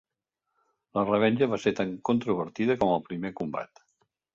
[0.99, 3.89] La revenja va ser tan controvertida com el primer combat.